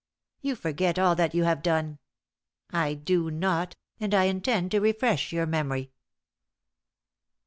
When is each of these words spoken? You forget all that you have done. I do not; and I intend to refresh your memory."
You 0.41 0.55
forget 0.55 0.97
all 0.97 1.13
that 1.17 1.35
you 1.35 1.43
have 1.43 1.61
done. 1.61 1.99
I 2.71 2.95
do 2.95 3.29
not; 3.29 3.75
and 3.99 4.15
I 4.15 4.23
intend 4.23 4.71
to 4.71 4.79
refresh 4.81 5.31
your 5.31 5.45
memory." 5.45 5.91